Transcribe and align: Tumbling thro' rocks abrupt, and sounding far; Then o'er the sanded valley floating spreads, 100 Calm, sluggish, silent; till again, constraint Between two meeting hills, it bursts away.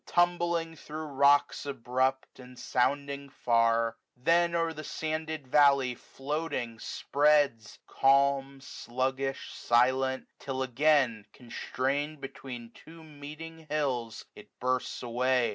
Tumbling 0.07 0.75
thro' 0.75 1.05
rocks 1.05 1.63
abrupt, 1.63 2.39
and 2.39 2.57
sounding 2.57 3.29
far; 3.29 3.97
Then 4.17 4.55
o'er 4.55 4.73
the 4.73 4.83
sanded 4.83 5.47
valley 5.47 5.93
floating 5.93 6.79
spreads, 6.79 7.77
100 7.85 8.01
Calm, 8.01 8.61
sluggish, 8.61 9.51
silent; 9.53 10.27
till 10.39 10.63
again, 10.63 11.27
constraint 11.33 12.19
Between 12.19 12.71
two 12.71 13.03
meeting 13.03 13.67
hills, 13.69 14.25
it 14.35 14.49
bursts 14.59 15.03
away. 15.03 15.49